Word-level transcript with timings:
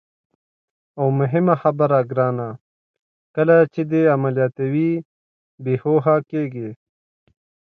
او 0.99 1.07
مهمه 1.19 1.55
خبره 1.63 1.99
ګرانه، 2.11 2.49
کله 3.35 3.57
چې 3.73 3.81
دې 3.91 4.01
عملیاتوي، 4.15 4.91
بېهوښه 5.63 6.15
کېږي. 6.31 6.69